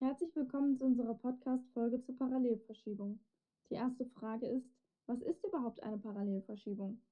[0.00, 3.18] Herzlich willkommen zu unserer Podcast-Folge zur Parallelverschiebung.
[3.68, 4.70] Die erste Frage ist,
[5.06, 7.02] was ist überhaupt eine Parallelverschiebung?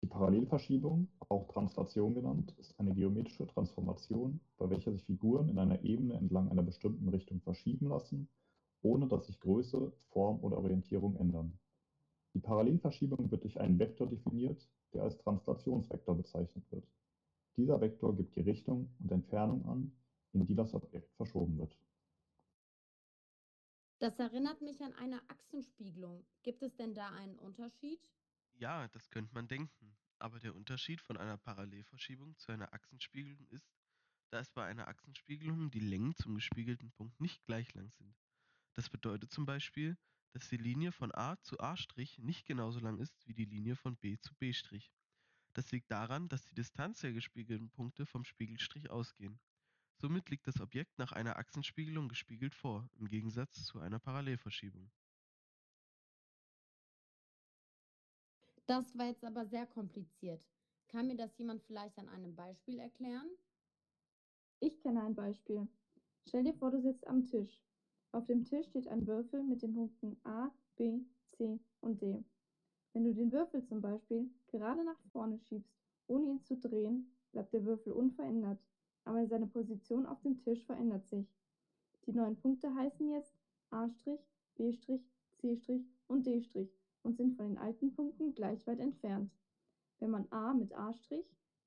[0.00, 5.82] Die Parallelverschiebung, auch Translation genannt, ist eine geometrische Transformation, bei welcher sich Figuren in einer
[5.84, 8.30] Ebene entlang einer bestimmten Richtung verschieben lassen,
[8.80, 11.58] ohne dass sich Größe, Form oder Orientierung ändern.
[12.32, 16.88] Die Parallelverschiebung wird durch einen Vektor definiert, der als Translationsvektor bezeichnet wird.
[17.58, 19.92] Dieser Vektor gibt die Richtung und Entfernung an,
[20.32, 21.76] in die das Objekt verschoben wird.
[24.00, 26.26] Das erinnert mich an eine Achsenspiegelung.
[26.42, 28.00] Gibt es denn da einen Unterschied?
[28.54, 29.96] Ja, das könnte man denken.
[30.20, 33.74] Aber der Unterschied von einer Parallelverschiebung zu einer Achsenspiegelung ist,
[34.30, 38.16] dass bei einer Achsenspiegelung die Längen zum gespiegelten Punkt nicht gleich lang sind.
[38.74, 39.98] Das bedeutet zum Beispiel,
[40.32, 41.74] dass die Linie von A zu A'
[42.18, 44.54] nicht genauso lang ist wie die Linie von B zu B'.
[45.54, 49.40] Das liegt daran, dass die Distanz der gespiegelten Punkte vom Spiegelstrich ausgehen.
[50.00, 54.90] Somit liegt das Objekt nach einer Achsenspiegelung gespiegelt vor, im Gegensatz zu einer Parallelverschiebung.
[58.64, 60.48] Das war jetzt aber sehr kompliziert.
[60.88, 63.28] Kann mir das jemand vielleicht an einem Beispiel erklären?
[64.60, 65.68] Ich kenne ein Beispiel.
[66.26, 67.60] Stell dir vor, du sitzt am Tisch.
[68.12, 71.00] Auf dem Tisch steht ein Würfel mit den Punkten A, B,
[71.32, 72.24] C und D.
[72.94, 77.52] Wenn du den Würfel zum Beispiel gerade nach vorne schiebst, ohne ihn zu drehen, bleibt
[77.52, 78.58] der Würfel unverändert
[79.10, 81.36] aber seine Position auf dem Tisch verändert sich.
[82.06, 83.34] Die neuen Punkte heißen jetzt
[83.70, 83.88] A',
[84.54, 84.72] B',
[85.56, 86.70] C' und D'
[87.02, 89.34] und sind von den alten Punkten gleich weit entfernt.
[89.98, 90.92] Wenn man A mit A',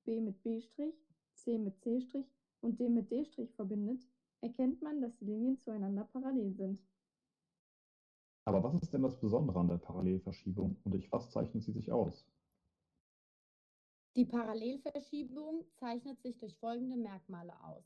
[0.04, 0.62] B mit B',
[1.34, 2.24] C mit C'
[2.62, 4.08] und D mit D' verbindet,
[4.40, 6.82] erkennt man, dass die Linien zueinander parallel sind.
[8.46, 11.92] Aber was ist denn das Besondere an der Parallelverschiebung und durch was zeichnet sie sich
[11.92, 12.26] aus?
[14.16, 17.82] Die Parallelverschiebung zeichnet sich durch folgende Merkmale aus.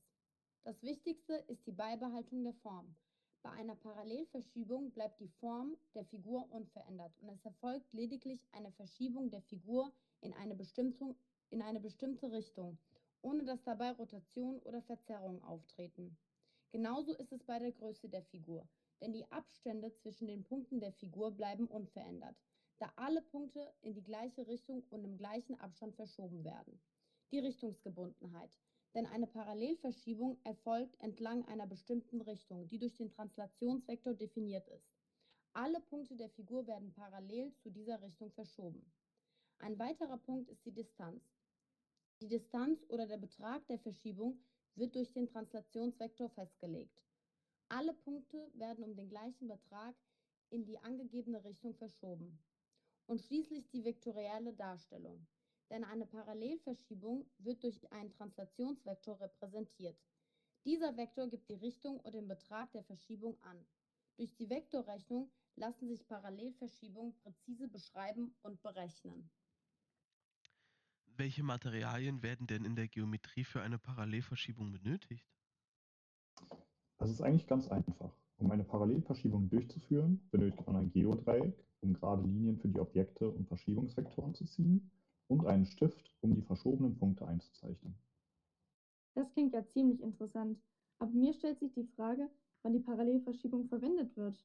[0.62, 2.94] Das Wichtigste ist die Beibehaltung der Form.
[3.42, 9.30] Bei einer Parallelverschiebung bleibt die Form der Figur unverändert und es erfolgt lediglich eine Verschiebung
[9.30, 9.90] der Figur
[10.20, 10.54] in eine,
[11.48, 12.76] in eine bestimmte Richtung,
[13.22, 16.14] ohne dass dabei Rotation oder Verzerrungen auftreten.
[16.72, 18.68] Genauso ist es bei der Größe der Figur,
[19.00, 22.36] denn die Abstände zwischen den Punkten der Figur bleiben unverändert
[22.78, 26.80] da alle Punkte in die gleiche Richtung und im gleichen Abstand verschoben werden.
[27.32, 28.50] Die Richtungsgebundenheit.
[28.94, 34.88] Denn eine Parallelverschiebung erfolgt entlang einer bestimmten Richtung, die durch den Translationsvektor definiert ist.
[35.52, 38.90] Alle Punkte der Figur werden parallel zu dieser Richtung verschoben.
[39.58, 41.22] Ein weiterer Punkt ist die Distanz.
[42.20, 44.40] Die Distanz oder der Betrag der Verschiebung
[44.76, 47.02] wird durch den Translationsvektor festgelegt.
[47.68, 49.94] Alle Punkte werden um den gleichen Betrag
[50.50, 52.38] in die angegebene Richtung verschoben.
[53.08, 55.26] Und schließlich die vektorielle Darstellung.
[55.70, 59.98] Denn eine Parallelverschiebung wird durch einen Translationsvektor repräsentiert.
[60.66, 63.66] Dieser Vektor gibt die Richtung und den Betrag der Verschiebung an.
[64.18, 69.30] Durch die Vektorrechnung lassen sich Parallelverschiebungen präzise beschreiben und berechnen.
[71.16, 75.26] Welche Materialien werden denn in der Geometrie für eine Parallelverschiebung benötigt?
[76.98, 78.12] Das ist eigentlich ganz einfach.
[78.38, 83.48] Um eine Parallelverschiebung durchzuführen, benötigt man ein Geodreieck, um gerade Linien für die Objekte und
[83.48, 84.90] Verschiebungsvektoren zu ziehen,
[85.26, 87.94] und einen Stift, um die verschobenen Punkte einzuzeichnen.
[89.14, 90.58] Das klingt ja ziemlich interessant,
[90.98, 92.30] aber mir stellt sich die Frage,
[92.62, 94.42] wann die Parallelverschiebung verwendet wird.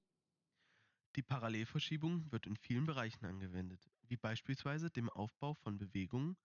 [1.16, 6.36] Die Parallelverschiebung wird in vielen Bereichen angewendet, wie beispielsweise dem Aufbau von Bewegungen,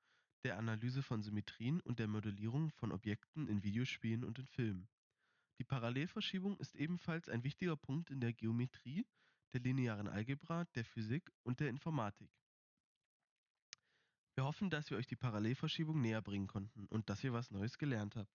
[0.45, 4.89] der Analyse von Symmetrien und der Modellierung von Objekten in Videospielen und in Filmen.
[5.59, 9.07] Die Parallelverschiebung ist ebenfalls ein wichtiger Punkt in der Geometrie,
[9.53, 12.31] der linearen Algebra, der Physik und der Informatik.
[14.35, 17.77] Wir hoffen, dass wir euch die Parallelverschiebung näher bringen konnten und dass ihr was Neues
[17.77, 18.33] gelernt habt.